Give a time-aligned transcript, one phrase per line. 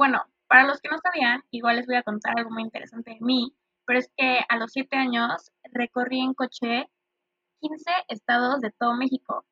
[0.00, 3.20] Bueno, para los que no sabían, igual les voy a contar algo muy interesante de
[3.20, 3.54] mí,
[3.84, 6.88] pero es que a los siete años recorrí en coche
[7.60, 9.44] 15 estados de todo México.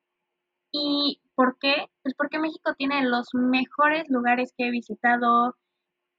[0.71, 1.91] ¿Y por qué?
[2.01, 5.55] Pues porque México tiene los mejores lugares que he visitado.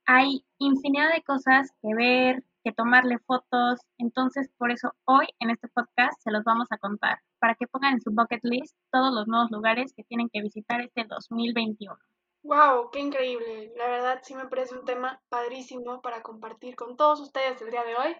[0.07, 3.81] Hay infinidad de cosas que ver, que tomarle fotos.
[3.99, 7.95] Entonces, por eso hoy en este podcast se los vamos a contar, para que pongan
[7.95, 11.99] en su bucket list todos los nuevos lugares que tienen que visitar este 2021.
[12.43, 13.73] Wow, qué increíble.
[13.77, 17.85] La verdad sí me parece un tema padrísimo para compartir con todos ustedes el día
[17.85, 18.17] de hoy.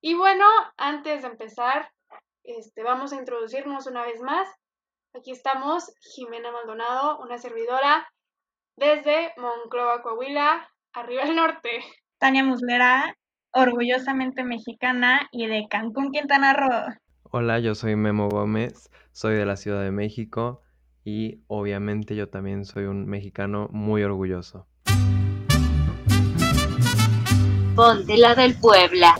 [0.00, 0.44] Y bueno,
[0.76, 1.88] antes de empezar,
[2.42, 4.48] este, vamos a introducirnos una vez más.
[5.14, 8.08] Aquí estamos, Jimena Maldonado, una servidora
[8.76, 11.84] desde Monclova, Coahuila, arriba al norte.
[12.18, 13.16] Tania Muslera,
[13.52, 16.96] orgullosamente mexicana y de Cancún, Quintana Roo.
[17.30, 20.61] Hola, yo soy Memo Gómez, soy de la Ciudad de México
[21.04, 24.66] y obviamente yo también soy un mexicano muy orgulloso.
[27.74, 29.16] Ponte la del Puebla.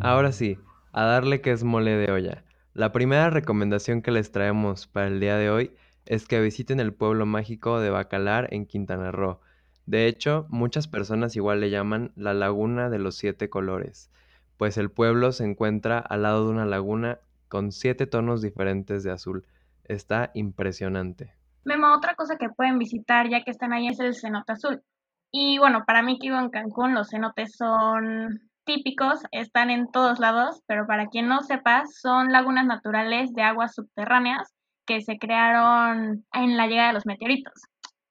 [0.00, 0.58] Ahora sí,
[0.92, 2.44] a darle que es mole de olla.
[2.74, 5.72] La primera recomendación que les traemos para el día de hoy
[6.06, 9.40] es que visiten el pueblo mágico de Bacalar en Quintana Roo.
[9.86, 14.10] De hecho, muchas personas igual le llaman la Laguna de los Siete Colores,
[14.56, 17.18] pues el pueblo se encuentra al lado de una laguna
[17.48, 19.44] con siete tonos diferentes de azul.
[19.84, 21.34] Está impresionante.
[21.64, 24.82] Memo, otra cosa que pueden visitar ya que están ahí es el cenote azul.
[25.30, 30.18] Y bueno, para mí que vivo en Cancún, los cenotes son típicos, están en todos
[30.18, 34.52] lados, pero para quien no sepa, son lagunas naturales de aguas subterráneas
[34.86, 37.54] que se crearon en la llegada de los meteoritos.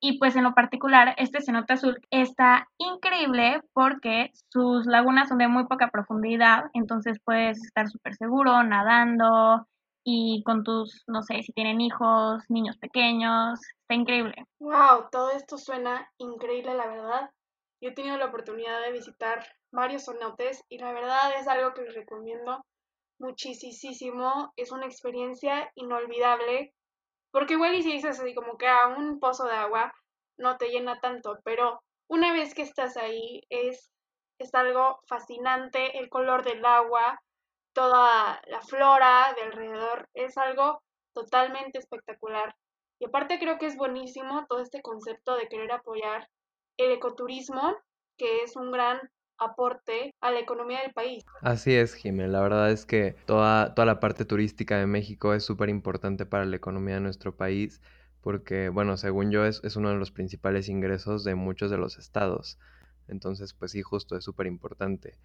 [0.03, 5.47] Y pues en lo particular, este cenote azul está increíble porque sus lagunas son de
[5.47, 9.67] muy poca profundidad, entonces puedes estar súper seguro nadando,
[10.03, 14.45] y con tus, no sé, si tienen hijos, niños pequeños, está increíble.
[14.59, 17.30] Wow, todo esto suena increíble, la verdad.
[17.81, 21.83] Yo he tenido la oportunidad de visitar varios cenotes y la verdad es algo que
[21.83, 22.63] les recomiendo
[23.19, 24.53] muchísimo.
[24.56, 26.73] Es una experiencia inolvidable.
[27.31, 29.94] Porque igual si dices así como que a un pozo de agua
[30.38, 33.89] no te llena tanto, pero una vez que estás ahí es,
[34.38, 37.22] es algo fascinante, el color del agua,
[37.73, 40.09] toda la flora de alrededor.
[40.13, 40.81] Es algo
[41.13, 42.55] totalmente espectacular.
[42.99, 46.29] Y aparte creo que es buenísimo todo este concepto de querer apoyar
[46.77, 47.75] el ecoturismo,
[48.17, 48.99] que es un gran
[49.37, 51.23] aporte a la economía del país.
[51.41, 52.31] Así es, Jiménez.
[52.31, 56.45] La verdad es que toda, toda la parte turística de México es súper importante para
[56.45, 57.81] la economía de nuestro país,
[58.21, 61.97] porque, bueno, según yo, es, es uno de los principales ingresos de muchos de los
[61.97, 62.59] estados.
[63.07, 65.17] Entonces, pues sí, justo es súper importante.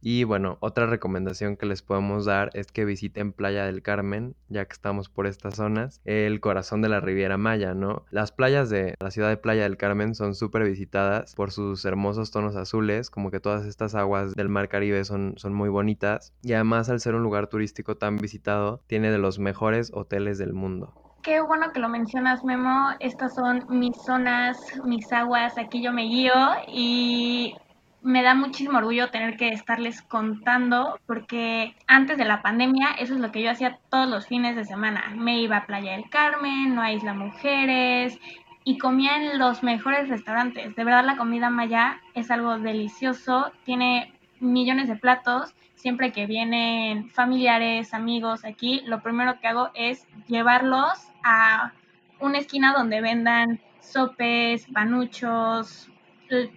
[0.00, 4.64] Y bueno, otra recomendación que les podemos dar es que visiten Playa del Carmen, ya
[4.64, 8.04] que estamos por estas zonas, el corazón de la Riviera Maya, ¿no?
[8.10, 12.30] Las playas de la ciudad de Playa del Carmen son súper visitadas por sus hermosos
[12.30, 16.32] tonos azules, como que todas estas aguas del mar Caribe son, son muy bonitas.
[16.42, 20.52] Y además al ser un lugar turístico tan visitado, tiene de los mejores hoteles del
[20.52, 20.94] mundo.
[21.22, 22.90] Qué bueno que lo mencionas, Memo.
[22.98, 26.32] Estas son mis zonas, mis aguas, aquí yo me guío
[26.66, 27.54] y
[28.02, 33.20] me da muchísimo orgullo tener que estarles contando porque antes de la pandemia eso es
[33.20, 35.12] lo que yo hacía todos los fines de semana.
[35.16, 38.18] Me iba a Playa del Carmen, no a Isla Mujeres
[38.64, 40.74] y comía en los mejores restaurantes.
[40.74, 45.54] De verdad la comida maya es algo delicioso, tiene millones de platos.
[45.74, 51.72] Siempre que vienen familiares, amigos aquí, lo primero que hago es llevarlos a
[52.18, 55.90] una esquina donde vendan sopes, panuchos,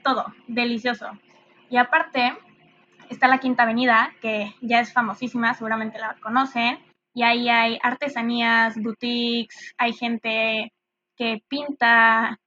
[0.04, 1.08] todo, delicioso.
[1.74, 2.38] Y aparte,
[3.10, 6.78] está la Quinta Avenida, que ya es famosísima, seguramente la conocen.
[7.16, 10.72] Y ahí hay artesanías, boutiques, hay gente
[11.18, 12.40] que pinta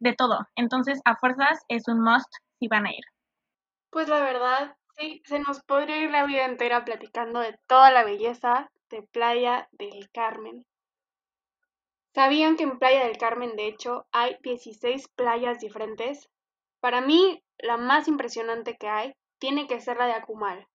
[0.00, 0.48] de todo.
[0.56, 2.26] Entonces, a fuerzas es un must
[2.58, 3.04] si van a ir.
[3.90, 8.02] Pues la verdad, sí, se nos podría ir la vida entera platicando de toda la
[8.02, 10.66] belleza de Playa del Carmen.
[12.12, 16.28] ¿Sabían que en Playa del Carmen, de hecho, hay 16 playas diferentes?
[16.80, 20.66] Para mí, la más impresionante que hay tiene que ser la de Akumal.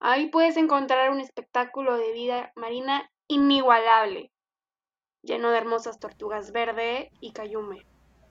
[0.00, 4.30] Ahí puedes encontrar un espectáculo de vida marina inigualable,
[5.22, 7.86] lleno de hermosas tortugas verde y cayume.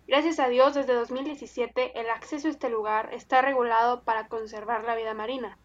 [0.08, 4.96] Gracias a Dios, desde 2017 el acceso a este lugar está regulado para conservar la
[4.96, 5.58] vida marina.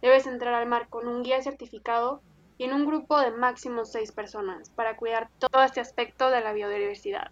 [0.00, 2.22] Debes entrar al mar con un guía certificado
[2.56, 6.52] y en un grupo de máximo seis personas para cuidar todo este aspecto de la
[6.52, 7.30] biodiversidad.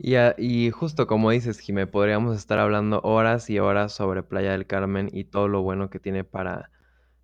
[0.00, 5.10] Y, justo como dices, Jimé, podríamos estar hablando horas y horas sobre Playa del Carmen
[5.12, 6.70] y todo lo bueno que tiene para,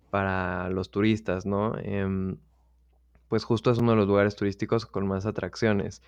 [0.09, 1.77] para los turistas, ¿no?
[1.79, 2.37] Em,
[3.29, 6.01] pues justo es uno de los lugares turísticos con más atracciones.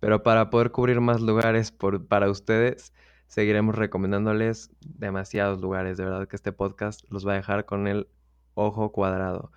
[0.00, 2.92] Pero para poder cubrir más lugares para ustedes,
[3.28, 5.96] seguiremos recomendándoles demasiados lugares.
[5.98, 8.08] De verdad que este podcast los va a dejar con el
[8.54, 9.52] ojo cuadrado.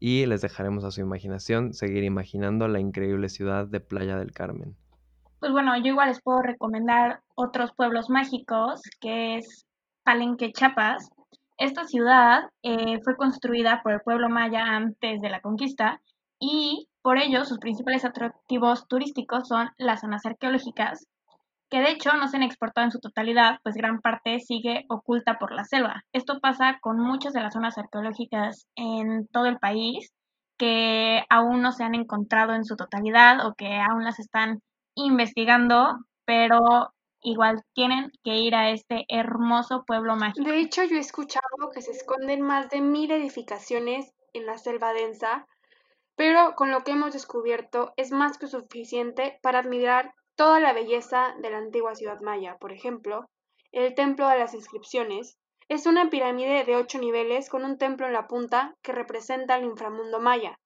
[0.00, 4.76] Y les dejaremos a su imaginación seguir imaginando la increíble ciudad de Playa del Carmen.
[5.40, 9.66] Pues bueno, yo igual les puedo recomendar otros pueblos mágicos, que es
[10.04, 11.08] Palenque, Chiapas.
[11.56, 16.02] Esta ciudad eh, fue construida por el pueblo maya antes de la conquista
[16.38, 21.06] y por ello sus principales atractivos turísticos son las zonas arqueológicas,
[21.70, 25.38] que de hecho no se han exportado en su totalidad, pues gran parte sigue oculta
[25.38, 26.02] por la selva.
[26.12, 30.12] Esto pasa con muchas de las zonas arqueológicas en todo el país
[30.58, 34.60] que aún no se han encontrado en su totalidad o que aún las están
[35.06, 36.60] investigando, pero
[37.22, 40.48] igual tienen que ir a este hermoso pueblo mágico.
[40.48, 44.92] De hecho, yo he escuchado que se esconden más de mil edificaciones en la selva
[44.92, 45.46] densa,
[46.16, 51.34] pero con lo que hemos descubierto es más que suficiente para admirar toda la belleza
[51.40, 52.56] de la antigua ciudad maya.
[52.58, 53.28] Por ejemplo,
[53.72, 55.38] el Templo de las Inscripciones
[55.68, 59.64] es una pirámide de ocho niveles con un templo en la punta que representa el
[59.64, 60.58] inframundo maya,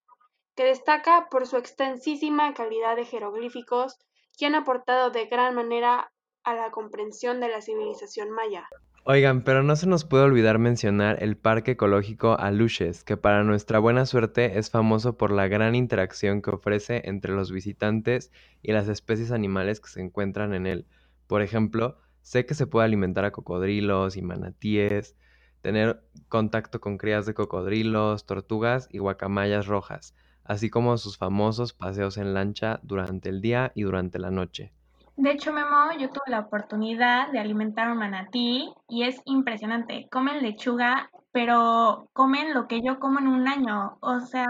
[0.56, 3.98] que destaca por su extensísima calidad de jeroglíficos
[4.36, 6.12] que han aportado de gran manera
[6.44, 8.68] a la comprensión de la civilización maya.
[9.06, 13.78] Oigan, pero no se nos puede olvidar mencionar el Parque Ecológico Aluches, que para nuestra
[13.78, 18.32] buena suerte es famoso por la gran interacción que ofrece entre los visitantes
[18.62, 20.86] y las especies animales que se encuentran en él.
[21.26, 25.16] Por ejemplo, sé que se puede alimentar a cocodrilos y manatíes,
[25.60, 32.16] tener contacto con crías de cocodrilos, tortugas y guacamayas rojas, así como sus famosos paseos
[32.16, 34.72] en lancha durante el día y durante la noche.
[35.16, 40.08] De hecho, Memo, yo tuve la oportunidad de alimentar un manatí y es impresionante.
[40.10, 43.96] Comen lechuga, pero comen lo que yo como en un año.
[44.00, 44.46] O sea,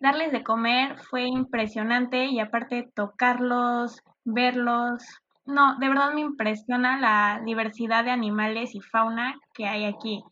[0.00, 5.04] darles de comer fue impresionante y aparte tocarlos, verlos.
[5.44, 10.24] No, de verdad me impresiona la diversidad de animales y fauna que hay aquí.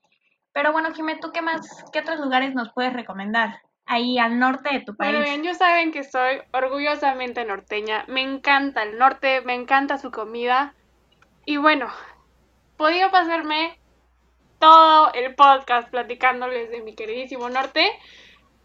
[0.55, 3.59] Pero bueno, Jimé, ¿tú qué más, qué otros lugares nos puedes recomendar?
[3.87, 5.13] Ahí al norte de tu país.
[5.13, 8.05] Bueno, bien, yo saben que soy orgullosamente norteña.
[8.09, 10.75] Me encanta el norte, me encanta su comida.
[11.45, 11.89] Y bueno,
[12.77, 13.79] podía pasarme
[14.59, 17.87] todo el podcast platicándoles de mi queridísimo norte,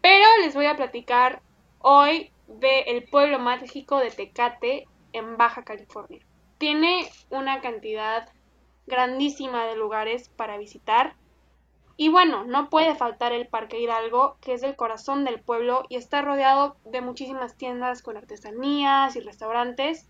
[0.00, 1.42] pero les voy a platicar
[1.78, 6.20] hoy del pueblo mágico de Tecate en Baja California.
[6.58, 8.28] Tiene una cantidad
[8.86, 11.14] grandísima de lugares para visitar
[12.00, 15.96] y bueno, no puede faltar el Parque Hidalgo, que es el corazón del pueblo y
[15.96, 20.08] está rodeado de muchísimas tiendas con artesanías y restaurantes.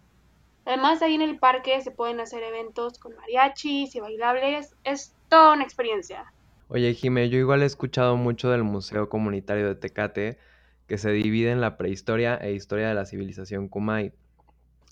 [0.64, 4.76] Además, ahí en el parque se pueden hacer eventos con mariachis y bailables.
[4.84, 6.32] Es toda una experiencia.
[6.68, 10.38] Oye, Jimé, yo igual he escuchado mucho del Museo Comunitario de Tecate,
[10.86, 14.12] que se divide en la prehistoria e historia de la civilización Kumai,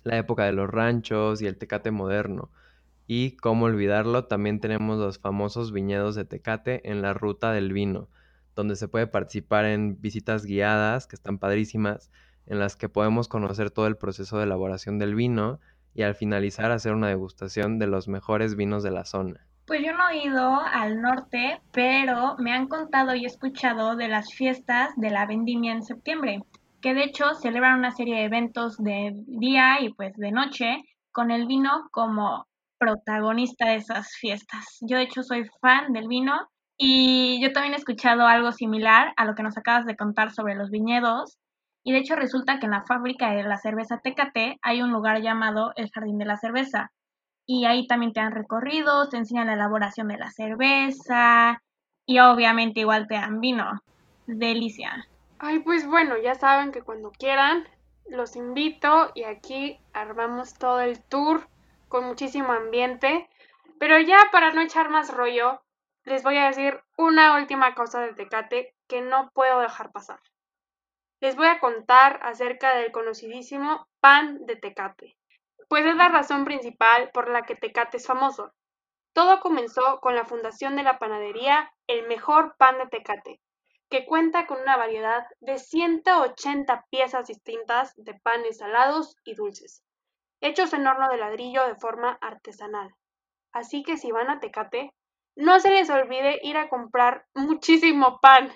[0.02, 2.50] la época de los ranchos y el Tecate moderno.
[3.10, 8.08] Y cómo olvidarlo, también tenemos los famosos viñedos de Tecate en la ruta del vino,
[8.54, 12.10] donde se puede participar en visitas guiadas, que están padrísimas,
[12.44, 15.58] en las que podemos conocer todo el proceso de elaboración del vino
[15.94, 19.46] y al finalizar hacer una degustación de los mejores vinos de la zona.
[19.66, 24.34] Pues yo no he ido al norte, pero me han contado y escuchado de las
[24.34, 26.42] fiestas de la vendimia en septiembre,
[26.82, 31.30] que de hecho celebran una serie de eventos de día y pues de noche con
[31.30, 32.47] el vino como
[32.78, 34.78] protagonista de esas fiestas.
[34.80, 39.24] Yo de hecho soy fan del vino y yo también he escuchado algo similar a
[39.24, 41.38] lo que nos acabas de contar sobre los viñedos.
[41.84, 45.20] Y de hecho resulta que en la fábrica de la cerveza Tecate hay un lugar
[45.20, 46.92] llamado el Jardín de la Cerveza.
[47.46, 51.62] Y ahí también te dan recorridos, te enseñan la elaboración de la cerveza
[52.06, 53.82] y obviamente igual te dan vino.
[54.26, 55.06] Delicia.
[55.38, 57.64] Ay, pues bueno, ya saben que cuando quieran
[58.10, 61.48] los invito y aquí armamos todo el tour
[61.88, 63.28] con muchísimo ambiente.
[63.78, 65.62] Pero ya para no echar más rollo,
[66.04, 70.20] les voy a decir una última cosa de Tecate que no puedo dejar pasar.
[71.20, 75.16] Les voy a contar acerca del conocidísimo pan de Tecate,
[75.68, 78.52] pues es la razón principal por la que Tecate es famoso.
[79.12, 83.40] Todo comenzó con la fundación de la panadería El Mejor Pan de Tecate,
[83.90, 89.82] que cuenta con una variedad de 180 piezas distintas de panes salados y dulces,
[90.40, 92.94] hechos en horno de ladrillo de forma artesanal.
[93.52, 94.92] Así que si van a Tecate,
[95.36, 98.50] no se les olvide ir a comprar muchísimo pan.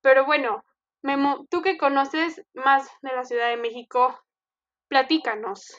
[0.00, 0.64] Pero bueno,
[1.02, 4.18] Memo, tú que conoces más de la Ciudad de México,
[4.88, 5.76] platícanos.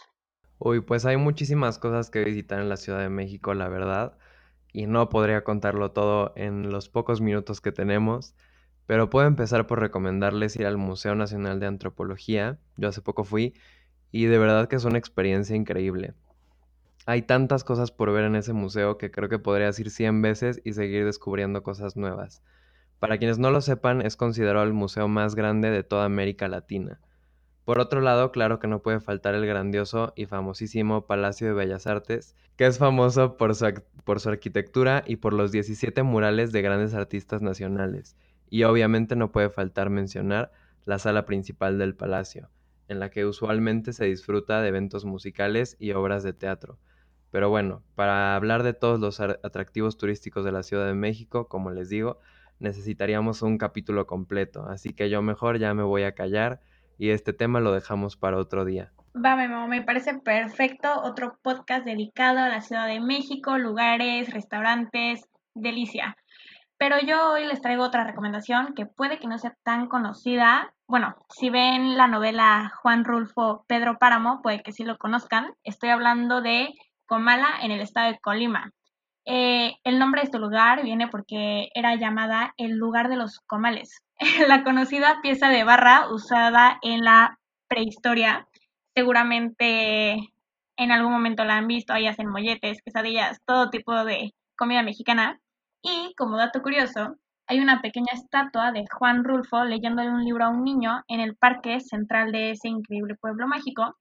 [0.60, 4.18] Uy, pues hay muchísimas cosas que visitar en la Ciudad de México, la verdad,
[4.72, 8.36] y no podría contarlo todo en los pocos minutos que tenemos,
[8.86, 12.60] pero puedo empezar por recomendarles ir al Museo Nacional de Antropología.
[12.76, 13.54] Yo hace poco fui
[14.12, 16.14] y de verdad que es una experiencia increíble.
[17.06, 20.62] Hay tantas cosas por ver en ese museo que creo que podrías ir 100 veces
[20.64, 22.44] y seguir descubriendo cosas nuevas.
[23.00, 27.00] Para quienes no lo sepan, es considerado el museo más grande de toda América Latina.
[27.66, 31.88] Por otro lado, claro que no puede faltar el grandioso y famosísimo Palacio de Bellas
[31.88, 36.62] Artes, que es famoso por su, por su arquitectura y por los 17 murales de
[36.62, 38.18] grandes artistas nacionales.
[38.50, 40.52] Y obviamente no puede faltar mencionar
[40.86, 42.50] la sala principal del palacio,
[42.90, 46.78] en la que usualmente se disfruta de eventos musicales y obras de teatro.
[47.32, 51.72] Pero bueno, para hablar de todos los atractivos turísticos de la Ciudad de México, como
[51.72, 52.20] les digo,
[52.60, 56.60] necesitaríamos un capítulo completo, así que yo mejor ya me voy a callar
[56.98, 58.92] y este tema lo dejamos para otro día.
[59.16, 59.36] Va,
[59.68, 61.02] me parece perfecto.
[61.02, 65.22] Otro podcast dedicado a la Ciudad de México, lugares, restaurantes,
[65.56, 66.16] delicia.
[66.80, 70.74] Pero yo hoy les traigo otra recomendación que puede que no sea tan conocida.
[70.88, 75.54] Bueno, si ven la novela Juan Rulfo Pedro Páramo, puede que sí lo conozcan.
[75.66, 76.70] Estoy hablando de
[77.06, 78.72] Comala en el estado de Colima.
[79.26, 84.02] Eh, el nombre de este lugar viene porque era llamada el lugar de los comales.
[84.48, 88.48] la conocida pieza de barra usada en la prehistoria.
[88.96, 90.14] Seguramente
[90.78, 95.42] en algún momento la han visto, ahí hacen molletes, quesadillas, todo tipo de comida mexicana.
[95.82, 97.16] Y como dato curioso,
[97.48, 101.36] hay una pequeña estatua de Juan Rulfo leyéndole un libro a un niño en el
[101.36, 103.98] parque central de ese increíble pueblo mágico.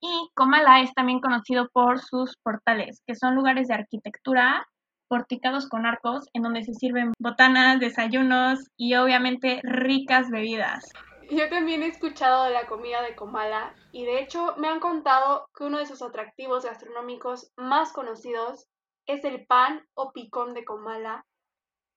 [0.00, 4.66] Y Comala es también conocido por sus portales, que son lugares de arquitectura
[5.08, 10.90] porticados con arcos en donde se sirven botanas, desayunos y obviamente ricas bebidas.
[11.30, 15.46] Yo también he escuchado de la comida de Comala y de hecho me han contado
[15.54, 18.66] que uno de sus atractivos gastronómicos más conocidos
[19.06, 21.26] es el pan o picón de Comala,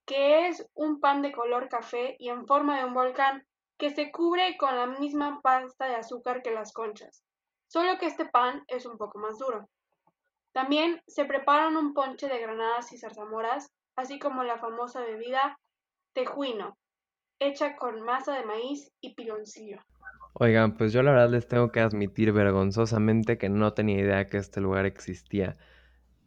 [0.06, 3.46] que es un pan de color café y en forma de un volcán
[3.78, 7.26] que se cubre con la misma pasta de azúcar que las conchas
[7.68, 9.68] solo que este pan es un poco más duro.
[10.52, 15.58] También se preparan un ponche de granadas y zarzamoras, así como la famosa bebida
[16.14, 16.78] tejuino,
[17.38, 19.80] hecha con masa de maíz y piloncillo.
[20.32, 24.38] Oigan, pues yo la verdad les tengo que admitir vergonzosamente que no tenía idea que
[24.38, 25.56] este lugar existía.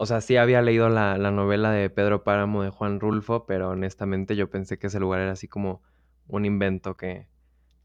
[0.02, 4.38] O sea, sí había leído la, novela de Pedro Páramo de Juan Rulfo, pero honestamente
[4.38, 5.82] yo pensé que ese lugar era así como
[6.30, 7.28] un invento que,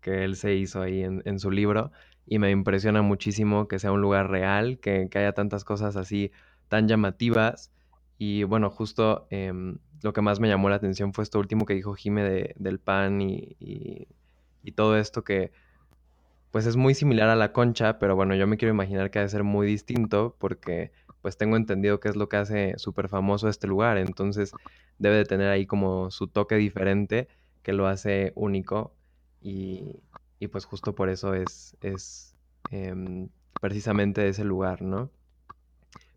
[0.01, 1.91] que él se hizo ahí en, en su libro
[2.25, 6.31] y me impresiona muchísimo que sea un lugar real, que, haya tantas cosas así
[6.69, 7.73] tan llamativas.
[8.17, 11.75] Y bueno, justo em, lo que más me llamó la atención fue esto último que
[11.75, 14.07] dijo Jime de, del pan y, y,
[14.77, 15.51] todo esto que
[16.53, 19.23] pues es muy similar a la concha, pero bueno, yo me quiero imaginar que ha
[19.23, 20.93] de ser muy distinto porque
[21.25, 24.53] pues tengo entendido que es lo que hace súper famoso este lugar, entonces
[24.99, 27.29] debe de tener ahí como su toque diferente
[27.63, 28.93] que lo hace único
[29.41, 30.03] y,
[30.39, 32.37] y pues justo por eso es, es
[32.71, 35.09] em, precisamente ese lugar, ¿no?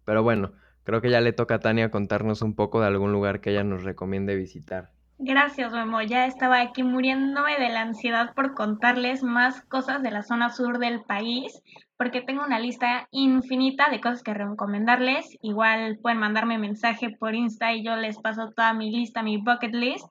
[0.03, 0.51] Pero bueno,
[0.83, 3.63] creo que ya le toca a Tania contarnos un poco de algún lugar que ella
[3.63, 4.91] nos recomiende visitar.
[5.19, 6.01] Gracias, Memo.
[6.01, 10.79] Ya estaba aquí muriéndome de la ansiedad por contarles más cosas de la zona sur
[10.79, 11.63] del país,
[11.97, 15.37] porque tengo una lista infinita de cosas que recomendarles.
[15.41, 19.73] Igual pueden mandarme mensaje por Insta y yo les paso toda mi lista, mi bucket
[19.73, 20.07] list.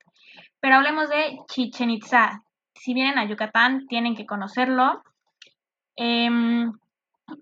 [0.61, 2.43] Pero hablemos de Chichen Itza
[2.79, 5.03] si vienen a Yucatán, tienen que conocerlo.
[5.97, 6.73] Em,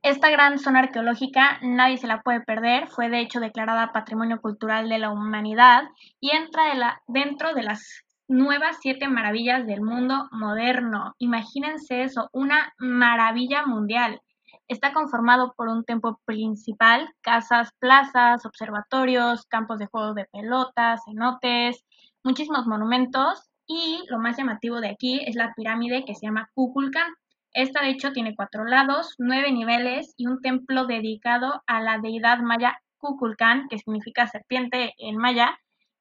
[0.02, 4.88] esta gran zona arqueológica nadie se la puede perder, fue de hecho declarada Patrimonio Cultural
[4.88, 5.84] de la Humanidad
[6.20, 11.14] y entra dentro de las nuevas siete maravillas del mundo moderno.
[11.18, 14.20] Imagínense eso, una maravilla mundial.
[14.66, 21.84] Está conformado por un templo principal, casas, plazas, observatorios, campos de juego de pelotas, cenotes,
[22.22, 27.12] muchísimos monumentos y lo más llamativo de aquí es la pirámide que se llama Kukulkan.
[27.52, 32.38] Esta de hecho tiene cuatro lados, nueve niveles y un templo dedicado a la deidad
[32.38, 35.58] maya Kukulkan, que significa serpiente en maya,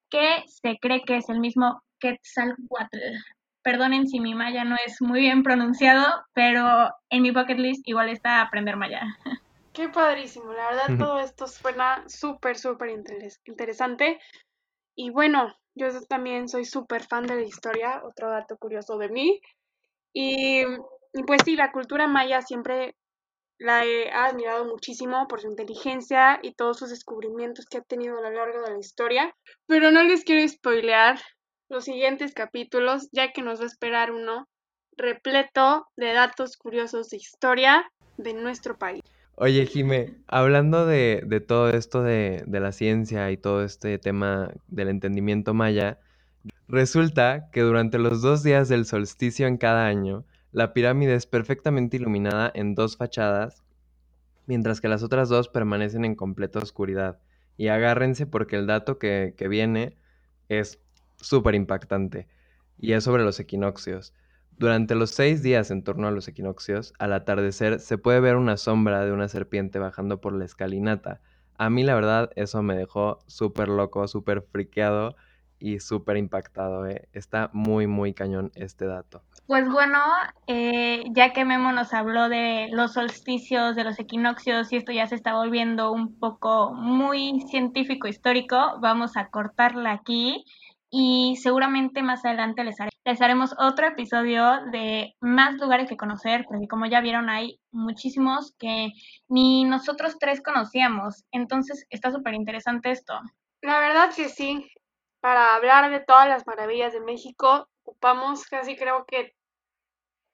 [0.09, 2.97] que se cree que es el mismo Quetzalcoatl.
[3.63, 8.09] Perdonen si mi maya no es muy bien pronunciado, pero en mi bucket list igual
[8.09, 9.01] está aprender maya.
[9.73, 12.89] Qué padrísimo, la verdad todo esto suena súper, súper
[13.45, 14.19] interesante.
[14.95, 19.41] Y bueno, yo también soy súper fan de la historia, otro dato curioso de mí.
[20.13, 20.63] Y,
[21.25, 22.95] pues sí, la cultura maya siempre
[23.57, 28.21] la he admirado muchísimo por su inteligencia y todos sus descubrimientos que ha tenido a
[28.21, 29.33] lo largo de la historia.
[29.65, 31.19] Pero no les quiero spoilear
[31.69, 34.47] los siguientes capítulos, ya que nos va a esperar uno
[34.97, 39.01] repleto de datos curiosos de historia de nuestro país.
[39.35, 45.55] Oye, Jime, hablando de, todo esto de, la ciencia y todo este tema del entendimiento
[45.55, 45.99] maya,
[46.67, 51.97] resulta que durante los dos días del solsticio en cada año, la pirámide es perfectamente
[51.97, 53.63] iluminada en dos fachadas
[54.45, 57.19] mientras que las otras dos permanecen en completa oscuridad.
[57.55, 59.95] Y agárrense porque el dato que viene
[60.49, 60.79] es
[61.23, 62.27] súper impactante
[62.77, 64.13] y es sobre los equinoccios.
[64.57, 68.57] Durante los seis días en torno a los equinoccios, al atardecer se puede ver una
[68.57, 71.21] sombra de una serpiente bajando por la escalinata.
[71.57, 75.15] A mí la verdad eso me dejó súper loco, súper friqueado
[75.59, 76.85] y súper impactado.
[76.85, 77.07] ¿eh?
[77.13, 79.23] Está muy, muy cañón este dato.
[79.47, 79.99] Pues bueno,
[80.47, 85.07] eh, ya que Memo nos habló de los solsticios, de los equinoccios y esto ya
[85.07, 90.45] se está volviendo un poco muy científico histórico, vamos a cortarla aquí
[90.95, 96.85] y seguramente más adelante les, haremos otro episodio de más lugares que conocer, porque como
[96.85, 98.91] ya vieron hay muchísimos que
[99.27, 103.19] ni nosotros tres conocíamos, entonces está súper interesante esto.
[103.63, 104.69] La verdad que sí,
[105.19, 109.33] para hablar de todas las maravillas de México, ocupamos casi creo que,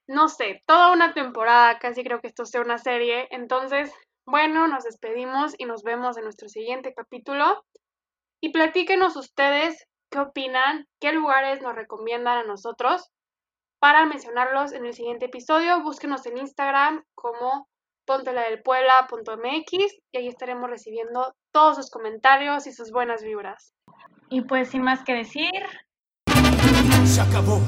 [0.06, 3.90] no sé, toda una temporada, casi creo que esto sea una serie, entonces,
[4.26, 7.64] bueno, nos despedimos y nos vemos en nuestro siguiente capítulo.
[8.42, 13.10] Y platíquenos ustedes qué opinan, qué lugares nos recomiendan a nosotros
[13.78, 15.82] para mencionarlos en el siguiente episodio.
[15.82, 17.68] Búsquenos en Instagram como
[18.04, 19.72] ponteladelpuebla.mx
[20.12, 23.72] y ahí estaremos recibiendo todos sus comentarios y sus buenas vibras.
[24.28, 25.50] Y pues sin más que decir.
[27.04, 27.60] Se acabó.